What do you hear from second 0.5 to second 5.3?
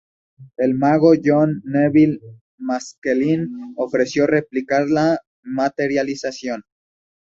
El mago John Nevil Maskelyne ofreció replicar la